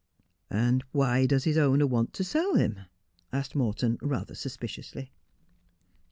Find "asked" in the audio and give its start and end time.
3.33-3.55